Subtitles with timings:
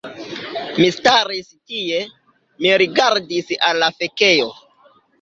[0.77, 2.01] Mi staris tie,
[2.65, 4.53] mi rigardis al la fekejo